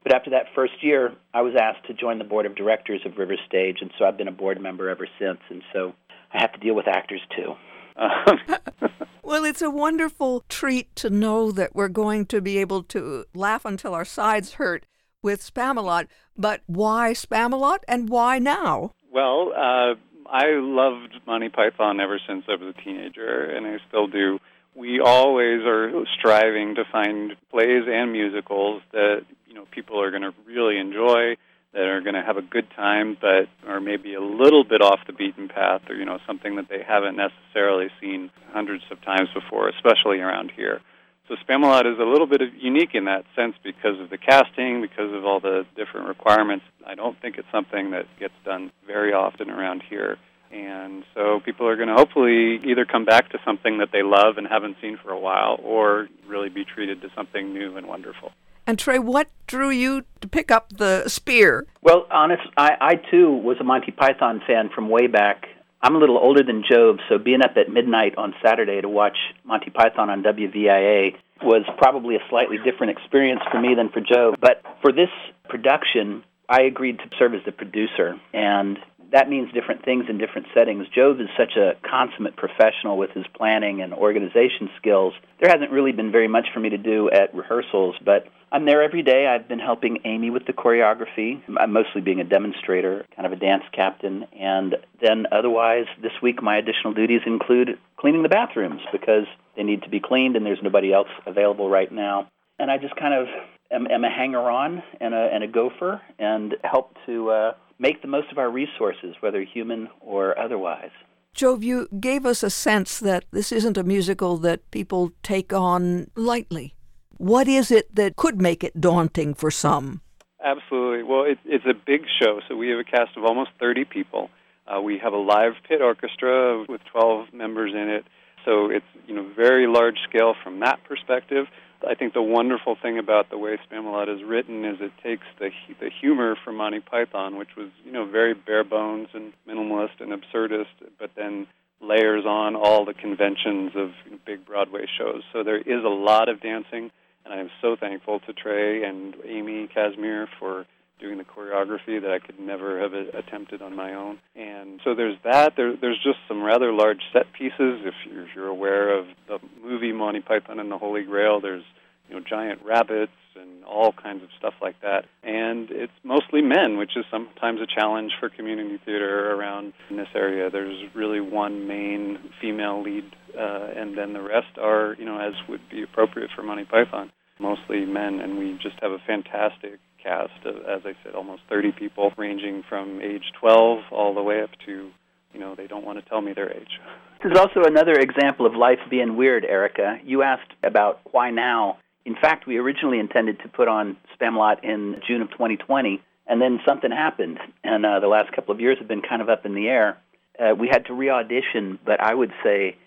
But 0.03 0.13
after 0.13 0.31
that 0.31 0.47
first 0.53 0.83
year, 0.83 1.13
I 1.33 1.41
was 1.41 1.53
asked 1.59 1.87
to 1.87 1.93
join 1.93 2.19
the 2.19 2.25
board 2.25 2.45
of 2.45 2.55
directors 2.55 3.01
of 3.05 3.17
River 3.17 3.37
Stage, 3.47 3.77
and 3.81 3.91
so 3.97 4.05
I've 4.05 4.17
been 4.17 4.27
a 4.27 4.33
board 4.33 4.61
member 4.61 4.89
ever 4.89 5.07
since. 5.17 5.39
And 5.49 5.63
so 5.73 5.93
I 6.31 6.41
have 6.41 6.51
to 6.53 6.59
deal 6.59 6.75
with 6.75 6.87
actors 6.87 7.21
too. 7.35 7.55
well, 9.23 9.45
it's 9.45 9.61
a 9.61 9.69
wonderful 9.69 10.43
treat 10.49 10.95
to 10.97 11.09
know 11.09 11.51
that 11.51 11.75
we're 11.75 11.87
going 11.87 12.25
to 12.27 12.41
be 12.41 12.57
able 12.57 12.83
to 12.83 13.25
laugh 13.33 13.65
until 13.65 13.93
our 13.93 14.05
sides 14.05 14.53
hurt 14.53 14.85
with 15.21 15.41
Spamalot. 15.41 16.07
But 16.37 16.61
why 16.65 17.13
Spamalot 17.13 17.79
and 17.87 18.09
why 18.09 18.39
now? 18.39 18.91
Well, 19.11 19.53
uh, 19.55 19.95
I 20.29 20.45
loved 20.55 21.15
Monty 21.25 21.49
Python 21.49 21.99
ever 21.99 22.19
since 22.27 22.45
I 22.49 22.55
was 22.55 22.75
a 22.77 22.81
teenager, 22.81 23.43
and 23.43 23.65
I 23.65 23.77
still 23.87 24.07
do. 24.07 24.39
We 24.75 24.99
always 24.99 25.61
are 25.65 25.91
striving 26.19 26.75
to 26.75 26.83
find 26.91 27.35
plays 27.49 27.83
and 27.87 28.11
musicals 28.11 28.81
that 28.91 29.21
you 29.47 29.53
know 29.53 29.65
people 29.71 30.01
are 30.01 30.11
going 30.11 30.23
to 30.23 30.33
really 30.45 30.77
enjoy 30.77 31.37
that 31.75 31.83
are 31.83 32.01
going 32.01 32.15
to 32.15 32.23
have 32.23 32.37
a 32.37 32.41
good 32.41 32.67
time, 32.75 33.17
but 33.19 33.47
are 33.67 33.81
maybe 33.81 34.15
a 34.15 34.21
little 34.21 34.63
bit 34.63 34.81
off 34.81 34.99
the 35.05 35.13
beaten 35.13 35.49
path, 35.49 35.81
or 35.89 35.95
you 35.95 36.05
know 36.05 36.19
something 36.25 36.55
that 36.55 36.69
they 36.69 36.81
haven't 36.81 37.17
necessarily 37.17 37.89
seen 38.01 38.31
hundreds 38.51 38.83
of 38.89 39.01
times 39.03 39.29
before, 39.35 39.69
especially 39.69 40.19
around 40.19 40.51
here. 40.55 40.79
So 41.27 41.35
Spamalot 41.35 41.91
is 41.91 41.99
a 41.99 42.03
little 42.03 42.27
bit 42.27 42.41
of 42.41 42.49
unique 42.55 42.93
in 42.93 43.05
that 43.05 43.25
sense 43.35 43.55
because 43.63 43.99
of 43.99 44.09
the 44.09 44.17
casting, 44.17 44.81
because 44.81 45.11
of 45.11 45.25
all 45.25 45.39
the 45.39 45.65
different 45.75 46.07
requirements. 46.07 46.65
I 46.85 46.95
don't 46.95 47.19
think 47.19 47.37
it's 47.37 47.47
something 47.51 47.91
that 47.91 48.05
gets 48.19 48.35
done 48.45 48.71
very 48.87 49.11
often 49.11 49.49
around 49.49 49.83
here. 49.89 50.17
And 50.51 51.03
so 51.15 51.41
people 51.43 51.67
are 51.67 51.75
going 51.75 51.89
to 51.89 51.95
hopefully 51.95 52.61
either 52.63 52.85
come 52.85 53.05
back 53.05 53.31
to 53.31 53.39
something 53.43 53.79
that 53.79 53.89
they 53.91 54.03
love 54.03 54.37
and 54.37 54.47
haven't 54.47 54.77
seen 54.81 54.97
for 55.03 55.11
a 55.11 55.19
while, 55.19 55.59
or 55.61 56.07
really 56.27 56.49
be 56.49 56.63
treated 56.63 57.01
to 57.01 57.09
something 57.15 57.53
new 57.53 57.75
and 57.75 57.87
wonderful. 57.87 58.31
And 58.67 58.79
Trey, 58.79 58.97
what 58.97 59.27
drew 59.45 59.69
you 59.69 60.05
to 60.21 60.27
pick 60.27 60.49
up 60.49 60.73
the 60.77 61.07
spear? 61.07 61.67
Well, 61.83 62.07
honest, 62.11 62.41
I, 62.57 62.71
I 62.81 62.95
too 63.11 63.31
was 63.31 63.57
a 63.59 63.63
Monty 63.63 63.91
Python 63.91 64.41
fan 64.47 64.69
from 64.73 64.89
way 64.89 65.07
back. 65.07 65.45
I'm 65.83 65.95
a 65.95 65.99
little 65.99 66.17
older 66.17 66.41
than 66.43 66.63
Jove, 66.67 66.97
so 67.07 67.19
being 67.19 67.43
up 67.43 67.51
at 67.57 67.71
midnight 67.71 68.15
on 68.17 68.33
Saturday 68.43 68.81
to 68.81 68.89
watch 68.89 69.17
Monty 69.43 69.69
Python 69.69 70.09
on 70.09 70.23
WVIA 70.23 71.15
was 71.43 71.63
probably 71.77 72.15
a 72.15 72.19
slightly 72.29 72.57
different 72.57 72.97
experience 72.97 73.41
for 73.51 73.61
me 73.61 73.75
than 73.75 73.89
for 73.89 74.01
Jove. 74.01 74.35
But 74.41 74.63
for 74.81 74.91
this 74.91 75.09
production, 75.47 76.23
I 76.49 76.63
agreed 76.63 76.97
to 76.99 77.09
serve 77.19 77.35
as 77.35 77.41
the 77.45 77.51
producer, 77.51 78.15
and 78.33 78.79
that 79.11 79.29
means 79.29 79.53
different 79.53 79.85
things 79.85 80.05
in 80.09 80.17
different 80.17 80.47
settings. 80.55 80.87
Jove 80.95 81.21
is 81.21 81.27
such 81.37 81.55
a 81.55 81.73
consummate 81.87 82.35
professional 82.35 82.97
with 82.97 83.11
his 83.11 83.25
planning 83.37 83.81
and 83.81 83.93
organization 83.93 84.69
skills. 84.77 85.13
There 85.39 85.51
hasn't 85.51 85.71
really 85.71 85.91
been 85.91 86.11
very 86.11 86.27
much 86.27 86.47
for 86.53 86.59
me 86.59 86.69
to 86.69 86.77
do 86.77 87.11
at 87.11 87.33
rehearsals, 87.35 87.95
but 88.03 88.27
I'm 88.51 88.65
there 88.65 88.83
every 88.83 89.03
day. 89.03 89.27
I've 89.27 89.47
been 89.47 89.59
helping 89.59 89.99
Amy 90.05 90.29
with 90.29 90.45
the 90.45 90.53
choreography. 90.53 91.41
I'm 91.59 91.73
mostly 91.73 92.01
being 92.01 92.19
a 92.19 92.23
demonstrator, 92.23 93.05
kind 93.15 93.25
of 93.25 93.33
a 93.33 93.35
dance 93.35 93.63
captain. 93.73 94.25
And 94.39 94.75
then 95.01 95.25
otherwise, 95.31 95.85
this 96.01 96.13
week 96.21 96.41
my 96.41 96.57
additional 96.57 96.93
duties 96.93 97.21
include 97.25 97.77
cleaning 97.97 98.23
the 98.23 98.29
bathrooms 98.29 98.81
because 98.91 99.25
they 99.55 99.63
need 99.63 99.83
to 99.83 99.89
be 99.89 99.99
cleaned 99.99 100.35
and 100.35 100.45
there's 100.45 100.63
nobody 100.63 100.93
else 100.93 101.09
available 101.25 101.69
right 101.69 101.91
now. 101.91 102.29
And 102.59 102.71
I 102.71 102.77
just 102.77 102.95
kind 102.95 103.13
of 103.13 103.27
am, 103.71 103.87
am 103.87 104.03
a 104.03 104.09
hanger 104.09 104.49
on 104.49 104.81
and 105.01 105.13
a, 105.13 105.29
and 105.33 105.43
a 105.43 105.47
gopher 105.47 106.01
and 106.19 106.55
help 106.63 106.95
to. 107.05 107.29
Uh, 107.29 107.51
make 107.79 108.01
the 108.01 108.07
most 108.07 108.31
of 108.31 108.37
our 108.37 108.49
resources, 108.49 109.15
whether 109.19 109.43
human 109.43 109.89
or 109.99 110.37
otherwise. 110.39 110.91
Jove, 111.33 111.63
you 111.63 111.87
gave 111.99 112.25
us 112.25 112.43
a 112.43 112.49
sense 112.49 112.99
that 112.99 113.25
this 113.31 113.51
isn't 113.51 113.77
a 113.77 113.83
musical 113.83 114.37
that 114.37 114.71
people 114.71 115.11
take 115.21 115.51
on 115.51 116.09
lightly. 116.15 116.73
What 117.17 117.47
is 117.47 117.71
it 117.71 117.93
that 117.95 118.15
could 118.15 118.41
make 118.41 118.63
it 118.63 118.79
daunting 118.79 119.33
for 119.33 119.49
some? 119.51 120.01
Absolutely. 120.43 121.03
Well, 121.03 121.23
it, 121.23 121.39
it's 121.45 121.65
a 121.65 121.73
big 121.73 122.01
show, 122.21 122.39
so 122.47 122.55
we 122.55 122.69
have 122.69 122.79
a 122.79 122.83
cast 122.83 123.17
of 123.17 123.23
almost 123.23 123.51
30 123.59 123.85
people. 123.85 124.29
Uh, 124.67 124.81
we 124.81 124.97
have 124.97 125.13
a 125.13 125.17
live 125.17 125.53
pit 125.67 125.81
orchestra 125.81 126.65
with 126.67 126.81
12 126.91 127.33
members 127.33 127.71
in 127.73 127.89
it, 127.89 128.05
so 128.45 128.69
it's 128.69 128.85
you 129.07 129.15
know 129.15 129.27
very 129.35 129.67
large 129.67 129.97
scale 130.07 130.33
from 130.43 130.59
that 130.59 130.83
perspective. 130.83 131.45
I 131.87 131.93
think 131.93 132.13
the 132.13 132.21
wonderful 132.21 132.75
thing 132.81 132.97
about 132.97 133.29
the 133.29 133.37
way 133.37 133.57
Spamalot 133.69 134.13
is 134.13 134.23
written 134.23 134.65
is 134.65 134.77
it 134.81 134.91
takes 135.03 135.25
the 135.39 135.49
the 135.79 135.89
humor 136.01 136.35
from 136.43 136.57
Monty 136.57 136.79
Python, 136.79 137.37
which 137.37 137.55
was 137.55 137.69
you 137.83 137.91
know 137.91 138.05
very 138.05 138.33
bare 138.33 138.63
bones 138.63 139.09
and 139.13 139.33
minimalist 139.47 139.99
and 139.99 140.11
absurdist, 140.11 140.73
but 140.99 141.11
then 141.15 141.47
layers 141.81 142.25
on 142.25 142.55
all 142.55 142.85
the 142.85 142.93
conventions 142.93 143.71
of 143.75 143.91
you 144.05 144.11
know, 144.11 144.17
big 144.25 144.45
Broadway 144.45 144.85
shows. 144.97 145.23
So 145.33 145.43
there 145.43 145.59
is 145.59 145.83
a 145.83 145.89
lot 145.89 146.29
of 146.29 146.41
dancing, 146.41 146.91
and 147.25 147.33
I 147.33 147.39
am 147.39 147.49
so 147.61 147.75
thankful 147.75 148.19
to 148.21 148.33
Trey 148.33 148.83
and 148.83 149.15
Amy 149.25 149.67
Casimir 149.73 150.27
for 150.39 150.65
doing 150.99 151.17
the 151.17 151.25
choreography 151.25 152.01
that 152.01 152.11
I 152.11 152.19
could 152.25 152.39
never 152.39 152.79
have 152.79 152.93
attempted 152.93 153.61
on 153.61 153.75
my 153.75 153.93
own. 153.93 154.19
And 154.35 154.79
so 154.83 154.95
there's 154.95 155.17
that. 155.25 155.53
There, 155.57 155.75
there's 155.75 156.01
just 156.01 156.19
some 156.27 156.41
rather 156.41 156.71
large 156.71 157.01
set 157.11 157.33
pieces. 157.33 157.81
If 157.83 157.93
you're, 158.05 158.23
if 158.23 158.29
you're 158.35 158.47
aware 158.47 158.97
of 158.97 159.07
the 159.27 159.39
movie 159.61 159.91
Monty 159.91 160.21
Python 160.21 160.59
and 160.59 160.71
the 160.71 160.77
Holy 160.77 161.03
Grail, 161.03 161.41
there's 161.41 161.65
you 162.07 162.15
know 162.15 162.23
giant 162.27 162.61
rabbits 162.63 163.11
and 163.35 163.63
all 163.65 163.91
kinds 163.91 164.23
of 164.23 164.29
stuff 164.37 164.53
like 164.61 164.79
that. 164.81 165.05
And 165.23 165.69
it's 165.71 165.93
mostly 166.03 166.41
men, 166.41 166.77
which 166.77 166.95
is 166.95 167.05
sometimes 167.11 167.59
a 167.61 167.67
challenge 167.67 168.13
for 168.19 168.29
community 168.29 168.79
theater 168.83 169.31
around 169.33 169.73
in 169.89 169.97
this 169.97 170.07
area. 170.15 170.49
There's 170.49 170.77
really 170.93 171.21
one 171.21 171.67
main 171.67 172.19
female 172.41 172.81
lead, 172.81 173.05
uh, 173.37 173.69
and 173.75 173.97
then 173.97 174.13
the 174.13 174.21
rest 174.21 174.57
are, 174.61 174.95
you 174.97 175.05
know, 175.05 175.19
as 175.19 175.33
would 175.49 175.61
be 175.69 175.83
appropriate 175.83 176.29
for 176.35 176.43
Monty 176.43 176.65
Python, 176.65 177.11
mostly 177.39 177.85
men. 177.85 178.19
And 178.19 178.37
we 178.37 178.53
just 178.61 178.75
have 178.81 178.91
a 178.91 178.99
fantastic 179.05 179.79
cast 180.01 180.45
of, 180.45 180.57
as 180.57 180.81
I 180.85 180.93
said, 181.03 181.15
almost 181.15 181.41
30 181.49 181.71
people, 181.71 182.11
ranging 182.17 182.63
from 182.69 183.01
age 183.01 183.31
12 183.39 183.79
all 183.91 184.13
the 184.13 184.21
way 184.21 184.41
up 184.41 184.51
to, 184.65 184.91
you 185.33 185.39
know, 185.39 185.55
they 185.55 185.67
don't 185.67 185.85
want 185.85 186.01
to 186.01 186.07
tell 186.07 186.21
me 186.21 186.33
their 186.33 186.51
age. 186.51 186.79
This 187.23 187.31
is 187.31 187.37
also 187.37 187.63
another 187.63 187.93
example 187.93 188.45
of 188.45 188.53
life 188.53 188.79
being 188.89 189.17
weird, 189.17 189.45
Erica. 189.45 189.97
You 190.03 190.21
asked 190.21 190.51
about 190.63 190.99
why 191.11 191.31
now. 191.31 191.77
In 192.05 192.15
fact, 192.15 192.45
we 192.45 192.57
originally 192.57 192.99
intended 192.99 193.39
to 193.39 193.47
put 193.47 193.67
on 193.67 193.97
Spamalot 194.15 194.63
in 194.63 195.01
June 195.07 195.21
of 195.21 195.31
2020, 195.31 196.01
and 196.27 196.41
then 196.41 196.59
something 196.65 196.91
happened, 196.91 197.39
and 197.63 197.85
uh, 197.85 197.99
the 197.99 198.07
last 198.07 198.31
couple 198.33 198.53
of 198.53 198.61
years 198.61 198.77
have 198.79 198.87
been 198.87 199.01
kind 199.01 199.21
of 199.21 199.29
up 199.29 199.45
in 199.45 199.55
the 199.55 199.67
air. 199.67 199.97
Uh, 200.39 200.53
we 200.53 200.67
had 200.67 200.85
to 200.85 200.93
re-audition, 200.93 201.79
but 201.85 201.99
I 202.01 202.13
would 202.13 202.31
say, 202.43 202.77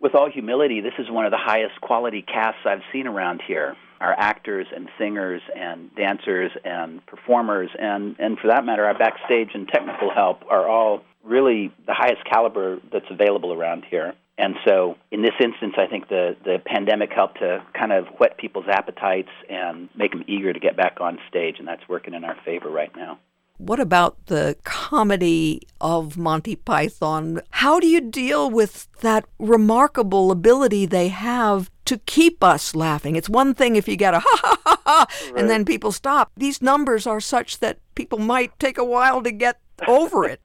with 0.00 0.14
all 0.14 0.30
humility, 0.30 0.80
this 0.80 0.94
is 0.98 1.10
one 1.10 1.26
of 1.26 1.30
the 1.30 1.38
highest 1.38 1.80
quality 1.80 2.22
casts 2.22 2.60
I've 2.64 2.82
seen 2.92 3.06
around 3.06 3.42
here 3.46 3.76
our 4.02 4.14
actors 4.18 4.66
and 4.74 4.88
singers 4.98 5.40
and 5.56 5.94
dancers 5.94 6.50
and 6.64 7.06
performers 7.06 7.70
and 7.78 8.16
and 8.18 8.36
for 8.36 8.48
that 8.48 8.64
matter 8.66 8.84
our 8.84 8.98
backstage 8.98 9.50
and 9.54 9.68
technical 9.68 10.10
help 10.12 10.42
are 10.50 10.68
all 10.68 11.02
really 11.24 11.72
the 11.86 11.94
highest 11.94 12.24
caliber 12.24 12.78
that's 12.92 13.06
available 13.10 13.52
around 13.52 13.84
here 13.88 14.14
and 14.38 14.54
so 14.66 14.96
in 15.10 15.22
this 15.22 15.34
instance 15.42 15.74
i 15.78 15.86
think 15.86 16.08
the 16.08 16.36
the 16.44 16.58
pandemic 16.64 17.10
helped 17.12 17.38
to 17.38 17.62
kind 17.78 17.92
of 17.92 18.06
whet 18.18 18.36
people's 18.38 18.66
appetites 18.68 19.30
and 19.48 19.88
make 19.96 20.12
them 20.12 20.24
eager 20.26 20.52
to 20.52 20.60
get 20.60 20.76
back 20.76 20.98
on 21.00 21.18
stage 21.28 21.56
and 21.58 21.68
that's 21.68 21.88
working 21.88 22.14
in 22.14 22.24
our 22.24 22.36
favor 22.44 22.70
right 22.70 22.94
now 22.96 23.18
what 23.58 23.78
about 23.78 24.26
the 24.26 24.56
comedy 24.64 25.62
of 25.80 26.16
Monty 26.16 26.56
Python? 26.56 27.40
How 27.50 27.78
do 27.78 27.86
you 27.86 28.00
deal 28.00 28.50
with 28.50 28.88
that 29.02 29.24
remarkable 29.38 30.32
ability 30.32 30.84
they 30.84 31.08
have 31.08 31.70
to 31.84 31.98
keep 31.98 32.42
us 32.42 32.74
laughing? 32.74 33.14
It's 33.14 33.28
one 33.28 33.54
thing 33.54 33.76
if 33.76 33.86
you 33.86 33.94
get 33.94 34.14
a 34.14 34.20
ha 34.24 34.40
ha 34.42 34.56
ha 34.64 34.82
ha 34.84 35.06
right. 35.26 35.40
and 35.40 35.48
then 35.48 35.64
people 35.64 35.92
stop. 35.92 36.32
These 36.36 36.60
numbers 36.60 37.06
are 37.06 37.20
such 37.20 37.60
that 37.60 37.78
people 37.94 38.18
might 38.18 38.58
take 38.58 38.78
a 38.78 38.84
while 38.84 39.22
to 39.22 39.30
get 39.30 39.60
over 39.86 40.24
it. 40.24 40.40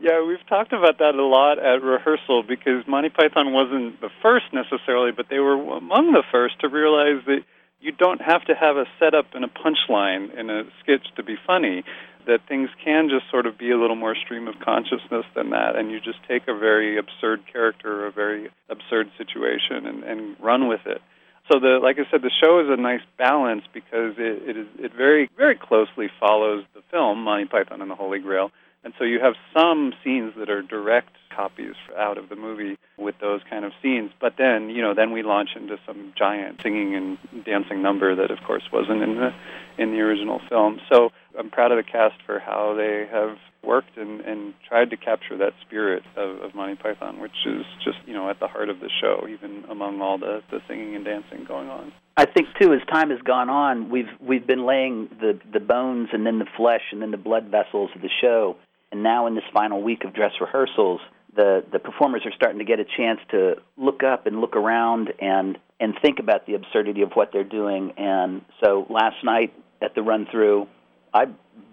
Yeah, 0.00 0.24
we've 0.24 0.44
talked 0.48 0.72
about 0.72 0.98
that 0.98 1.14
a 1.16 1.26
lot 1.26 1.58
at 1.58 1.82
rehearsal 1.82 2.44
because 2.46 2.86
Monty 2.86 3.08
Python 3.08 3.52
wasn't 3.52 4.00
the 4.00 4.10
first 4.22 4.46
necessarily, 4.52 5.10
but 5.10 5.26
they 5.28 5.40
were 5.40 5.54
among 5.76 6.12
the 6.12 6.22
first 6.30 6.60
to 6.60 6.68
realize 6.68 7.24
that 7.26 7.40
you 7.80 7.92
don't 7.92 8.20
have 8.20 8.44
to 8.44 8.54
have 8.54 8.76
a 8.76 8.84
setup 8.98 9.34
and 9.34 9.44
a 9.44 9.48
punchline 9.48 10.36
in 10.38 10.50
a 10.50 10.64
sketch 10.82 11.06
to 11.16 11.22
be 11.22 11.36
funny 11.46 11.82
that 12.26 12.40
things 12.46 12.68
can 12.84 13.08
just 13.08 13.28
sort 13.30 13.46
of 13.46 13.58
be 13.58 13.70
a 13.70 13.78
little 13.78 13.96
more 13.96 14.14
stream 14.14 14.46
of 14.46 14.54
consciousness 14.60 15.24
than 15.34 15.50
that, 15.50 15.76
and 15.76 15.90
you 15.90 15.98
just 15.98 16.18
take 16.28 16.42
a 16.46 16.56
very 16.56 16.98
absurd 16.98 17.40
character, 17.50 18.06
a 18.06 18.12
very 18.12 18.50
absurd 18.68 19.10
situation, 19.16 19.86
and, 19.86 20.04
and 20.04 20.36
run 20.38 20.68
with 20.68 20.84
it. 20.86 21.00
So 21.50 21.58
the 21.58 21.80
like 21.82 21.96
I 21.98 22.08
said, 22.10 22.20
the 22.20 22.30
show 22.44 22.60
is 22.60 22.66
a 22.68 22.76
nice 22.76 23.00
balance 23.16 23.62
because 23.72 24.14
it, 24.18 24.42
it 24.46 24.56
is 24.58 24.66
it 24.78 24.92
very 24.94 25.30
very 25.36 25.56
closely 25.56 26.08
follows 26.20 26.64
the 26.74 26.82
film 26.90 27.24
Monty 27.24 27.46
Python 27.46 27.80
and 27.80 27.90
the 27.90 27.94
Holy 27.94 28.18
Grail, 28.18 28.52
and 28.84 28.94
so 28.98 29.04
you 29.04 29.20
have 29.20 29.34
some 29.54 29.92
scenes 30.04 30.34
that 30.38 30.48
are 30.50 30.62
direct 30.62 31.16
copies 31.34 31.74
out 31.96 32.18
of 32.18 32.28
the 32.28 32.36
movie 32.36 32.76
with 32.96 33.14
those 33.20 33.40
kind 33.48 33.64
of 33.64 33.72
scenes. 33.82 34.10
But 34.20 34.34
then, 34.38 34.70
you 34.70 34.82
know, 34.82 34.94
then 34.94 35.12
we 35.12 35.22
launch 35.22 35.50
into 35.54 35.76
some 35.86 36.12
giant 36.18 36.60
singing 36.62 36.94
and 36.94 37.44
dancing 37.44 37.82
number 37.82 38.16
that, 38.16 38.30
of 38.30 38.38
course, 38.46 38.64
wasn't 38.72 39.02
in 39.02 39.16
the 39.16 39.30
in 39.78 39.92
the 39.92 40.00
original 40.00 40.40
film. 40.48 40.80
So 40.92 41.10
I'm 41.38 41.50
proud 41.50 41.70
of 41.70 41.78
the 41.78 41.88
cast 41.88 42.16
for 42.26 42.40
how 42.40 42.74
they 42.74 43.06
have 43.10 43.38
worked 43.62 43.96
and, 43.96 44.20
and 44.22 44.54
tried 44.66 44.90
to 44.90 44.96
capture 44.96 45.36
that 45.38 45.52
spirit 45.66 46.02
of, 46.16 46.40
of 46.40 46.54
Monty 46.54 46.74
Python, 46.74 47.20
which 47.20 47.46
is 47.46 47.64
just 47.84 47.98
you 48.06 48.14
know 48.14 48.28
at 48.30 48.40
the 48.40 48.48
heart 48.48 48.68
of 48.68 48.80
the 48.80 48.90
show, 49.00 49.26
even 49.28 49.64
among 49.70 50.00
all 50.00 50.18
the, 50.18 50.42
the 50.50 50.60
singing 50.66 50.96
and 50.96 51.04
dancing 51.04 51.44
going 51.44 51.68
on. 51.68 51.92
I 52.16 52.26
think 52.26 52.48
too, 52.60 52.72
as 52.74 52.80
time 52.92 53.10
has 53.10 53.20
gone 53.22 53.48
on, 53.48 53.90
we've 53.90 54.10
we've 54.20 54.46
been 54.46 54.66
laying 54.66 55.08
the 55.20 55.38
the 55.52 55.60
bones 55.60 56.08
and 56.12 56.26
then 56.26 56.38
the 56.38 56.48
flesh 56.56 56.82
and 56.90 57.00
then 57.00 57.12
the 57.12 57.16
blood 57.16 57.46
vessels 57.46 57.90
of 57.94 58.02
the 58.02 58.10
show. 58.20 58.56
And 58.90 59.02
now 59.02 59.26
in 59.26 59.34
this 59.34 59.44
final 59.52 59.82
week 59.82 60.04
of 60.04 60.14
dress 60.14 60.32
rehearsals, 60.40 61.00
the 61.34 61.64
the 61.70 61.78
performers 61.78 62.22
are 62.24 62.32
starting 62.34 62.58
to 62.58 62.64
get 62.64 62.80
a 62.80 62.84
chance 62.84 63.20
to 63.30 63.56
look 63.76 64.02
up 64.02 64.26
and 64.26 64.40
look 64.40 64.56
around 64.56 65.12
and 65.20 65.58
and 65.80 65.94
think 66.02 66.18
about 66.18 66.46
the 66.46 66.54
absurdity 66.54 67.02
of 67.02 67.12
what 67.12 67.30
they're 67.32 67.44
doing. 67.44 67.92
And 67.96 68.42
so 68.62 68.86
last 68.90 69.16
night 69.22 69.52
at 69.80 69.94
the 69.94 70.02
run 70.02 70.26
through, 70.30 70.66
I 71.14 71.26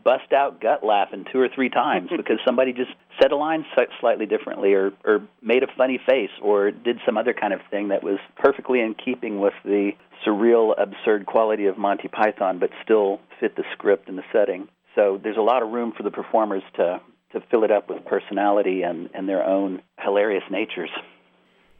bust 0.04 0.32
out 0.32 0.62
gut 0.62 0.84
laughing 0.84 1.26
two 1.32 1.40
or 1.40 1.50
three 1.54 1.70
times 1.70 2.10
because 2.18 2.38
somebody 2.46 2.74
just 2.74 2.92
said 3.20 3.32
a 3.32 3.36
line 3.36 3.66
slightly 4.00 4.26
differently 4.26 4.74
or 4.74 4.92
or 5.04 5.28
made 5.42 5.64
a 5.64 5.68
funny 5.78 6.00
face 6.08 6.30
or 6.42 6.72
did 6.72 7.00
some 7.06 7.18
other 7.18 7.34
kind 7.34 7.54
of 7.54 7.60
thing 7.72 7.90
that 7.90 8.04
was 8.04 8.20
perfectly 8.36 8.80
in 8.82 8.94
keeping 8.94 9.40
with 9.40 9.54
the 9.64 9.92
surreal 10.26 10.74
absurd 10.78 11.26
quality 11.26 11.66
of 11.66 11.78
Monty 11.78 12.08
Python 12.08 12.60
but 12.60 12.70
still 12.84 13.20
fit 13.40 13.56
the 13.56 13.64
script 13.74 14.10
and 14.10 14.18
the 14.18 14.24
setting. 14.32 14.68
So 14.96 15.20
there's 15.22 15.38
a 15.38 15.42
lot 15.42 15.62
of 15.62 15.70
room 15.70 15.94
for 15.96 16.04
the 16.04 16.12
performers 16.12 16.64
to 16.78 17.02
to 17.34 17.42
fill 17.52 17.66
it 17.66 17.72
up 17.72 17.90
with 17.90 18.06
personality 18.06 18.82
and, 18.84 19.10
and 19.14 19.28
their 19.28 19.44
own 19.44 19.82
hilarious 20.00 20.44
natures. 20.50 20.90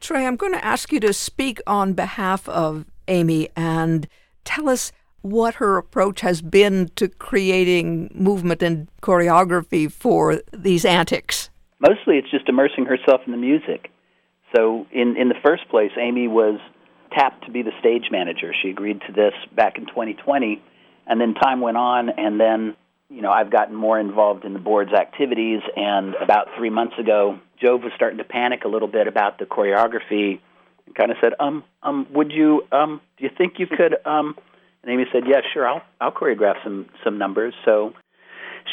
Trey, 0.00 0.26
I'm 0.26 0.36
going 0.36 0.52
to 0.52 0.62
ask 0.62 0.92
you 0.92 1.00
to 1.00 1.14
speak 1.14 1.60
on 1.66 1.94
behalf 1.94 2.46
of 2.48 2.84
Amy 3.08 3.48
and 3.56 4.06
tell 4.44 4.68
us 4.68 4.92
what 5.22 5.54
her 5.54 5.78
approach 5.78 6.20
has 6.20 6.42
been 6.42 6.90
to 6.96 7.08
creating 7.08 8.10
movement 8.14 8.62
and 8.62 8.88
choreography 9.00 9.90
for 9.90 10.42
these 10.52 10.84
antics. 10.84 11.48
Mostly 11.80 12.18
it's 12.18 12.30
just 12.30 12.48
immersing 12.48 12.84
herself 12.84 13.22
in 13.24 13.32
the 13.32 13.38
music. 13.38 13.90
So, 14.54 14.86
in, 14.92 15.16
in 15.16 15.28
the 15.28 15.34
first 15.44 15.68
place, 15.70 15.90
Amy 15.98 16.28
was 16.28 16.60
tapped 17.12 17.44
to 17.46 17.50
be 17.50 17.62
the 17.62 17.72
stage 17.80 18.04
manager. 18.10 18.52
She 18.62 18.70
agreed 18.70 19.00
to 19.06 19.12
this 19.12 19.32
back 19.54 19.76
in 19.76 19.86
2020, 19.86 20.62
and 21.06 21.20
then 21.20 21.34
time 21.34 21.60
went 21.60 21.76
on, 21.76 22.10
and 22.10 22.38
then 22.38 22.76
you 23.08 23.22
know, 23.22 23.30
I've 23.30 23.50
gotten 23.50 23.74
more 23.74 23.98
involved 23.98 24.44
in 24.44 24.52
the 24.52 24.58
board's 24.58 24.92
activities, 24.92 25.60
and 25.76 26.14
about 26.16 26.48
three 26.56 26.70
months 26.70 26.98
ago, 26.98 27.38
Jove 27.60 27.82
was 27.82 27.92
starting 27.94 28.18
to 28.18 28.24
panic 28.24 28.64
a 28.64 28.68
little 28.68 28.88
bit 28.88 29.06
about 29.06 29.38
the 29.38 29.44
choreography, 29.44 30.40
and 30.86 30.94
kind 30.94 31.10
of 31.10 31.16
said, 31.20 31.34
"Um, 31.38 31.64
um, 31.82 32.06
would 32.10 32.32
you, 32.32 32.66
um, 32.72 33.00
do 33.16 33.24
you 33.24 33.30
think 33.36 33.58
you 33.58 33.66
could?" 33.66 33.96
Um, 34.04 34.36
and 34.82 34.92
Amy 34.92 35.06
said, 35.12 35.24
"Yeah, 35.26 35.40
sure, 35.52 35.68
I'll, 35.68 35.82
I'll 36.00 36.12
choreograph 36.12 36.62
some 36.64 36.86
some 37.04 37.18
numbers." 37.18 37.54
So 37.64 37.94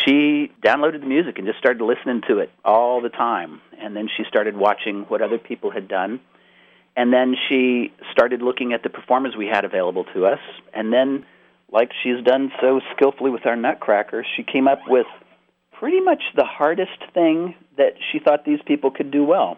she 0.04 0.52
downloaded 0.66 1.02
the 1.02 1.08
music 1.08 1.38
and 1.38 1.46
just 1.46 1.60
started 1.60 1.84
listening 1.84 2.22
to 2.28 2.40
it 2.40 2.52
all 2.66 3.02
the 3.02 3.10
time, 3.10 3.62
and 3.80 3.96
then 3.96 4.10
she 4.16 4.24
started 4.28 4.58
watching 4.58 5.04
what 5.04 5.22
other 5.22 5.38
people 5.38 5.70
had 5.70 5.88
done, 5.88 6.20
and 6.96 7.14
then 7.14 7.36
she 7.48 7.94
started 8.12 8.42
looking 8.42 8.74
at 8.74 8.82
the 8.82 8.90
performers 8.90 9.36
we 9.38 9.46
had 9.46 9.64
available 9.64 10.06
to 10.16 10.26
us, 10.26 10.40
and 10.74 10.92
then 10.92 11.26
like 11.74 11.92
she's 12.04 12.24
done 12.24 12.52
so 12.62 12.80
skillfully 12.96 13.32
with 13.32 13.46
our 13.48 13.56
Nutcracker, 13.56 14.24
she 14.38 14.44
came 14.44 14.68
up 14.68 14.82
with 14.88 15.08
pretty 15.80 16.00
much 16.00 16.22
the 16.36 16.46
hardest 16.46 17.00
thing 17.14 17.56
that 17.78 17.96
she 18.12 18.20
thought 18.20 18.46
these 18.46 18.62
people 18.66 18.92
could 18.92 19.10
do 19.10 19.24
well. 19.24 19.58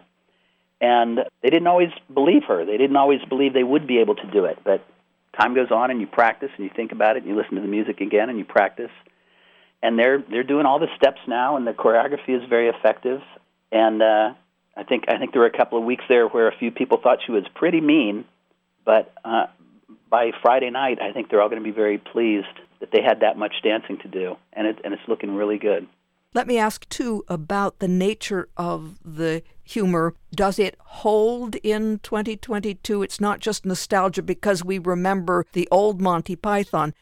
And 0.80 1.18
they 1.42 1.50
didn't 1.50 1.66
always 1.66 1.90
believe 2.12 2.44
her. 2.48 2.64
They 2.64 2.78
didn't 2.78 2.96
always 2.96 3.20
believe 3.28 3.52
they 3.52 3.62
would 3.62 3.86
be 3.86 3.98
able 3.98 4.14
to 4.16 4.30
do 4.30 4.46
it. 4.46 4.58
But 4.64 4.84
time 5.38 5.54
goes 5.54 5.70
on 5.70 5.90
and 5.90 6.00
you 6.00 6.06
practice 6.06 6.50
and 6.56 6.64
you 6.64 6.70
think 6.74 6.92
about 6.92 7.16
it 7.16 7.22
and 7.22 7.28
you 7.28 7.36
listen 7.36 7.54
to 7.56 7.60
the 7.60 7.68
music 7.68 8.00
again 8.00 8.30
and 8.30 8.38
you 8.38 8.44
practice. 8.44 8.90
And 9.82 9.98
they're 9.98 10.22
they're 10.30 10.42
doing 10.42 10.64
all 10.64 10.78
the 10.78 10.88
steps 10.96 11.20
now 11.28 11.56
and 11.56 11.66
the 11.66 11.72
choreography 11.72 12.30
is 12.30 12.48
very 12.48 12.68
effective. 12.68 13.20
And 13.70 14.02
uh, 14.02 14.34
I 14.74 14.82
think 14.84 15.04
I 15.08 15.18
think 15.18 15.32
there 15.32 15.42
were 15.42 15.48
a 15.48 15.56
couple 15.56 15.78
of 15.78 15.84
weeks 15.84 16.04
there 16.08 16.26
where 16.26 16.48
a 16.48 16.56
few 16.56 16.70
people 16.70 16.98
thought 17.02 17.18
she 17.24 17.32
was 17.32 17.44
pretty 17.54 17.80
mean, 17.80 18.24
but 18.84 19.12
uh, 19.24 19.46
by 20.10 20.30
Friday 20.42 20.70
night, 20.70 20.98
I 21.00 21.12
think 21.12 21.30
they're 21.30 21.42
all 21.42 21.48
going 21.48 21.62
to 21.62 21.68
be 21.68 21.74
very 21.74 21.98
pleased 21.98 22.46
that 22.80 22.90
they 22.92 23.02
had 23.02 23.20
that 23.20 23.36
much 23.36 23.54
dancing 23.62 23.98
to 23.98 24.08
do, 24.08 24.36
and 24.52 24.66
it, 24.66 24.78
and 24.84 24.92
it's 24.92 25.02
looking 25.08 25.34
really 25.34 25.58
good. 25.58 25.86
Let 26.34 26.46
me 26.46 26.58
ask 26.58 26.86
too 26.90 27.24
about 27.28 27.78
the 27.78 27.88
nature 27.88 28.48
of 28.58 28.98
the 29.02 29.42
humor. 29.64 30.14
Does 30.34 30.58
it 30.58 30.76
hold 30.78 31.54
in 31.56 31.98
2022? 32.00 33.02
It's 33.02 33.20
not 33.20 33.40
just 33.40 33.64
nostalgia 33.64 34.22
because 34.22 34.62
we 34.62 34.78
remember 34.78 35.46
the 35.54 35.66
old 35.70 36.02
Monty 36.02 36.36
Python. 36.36 36.92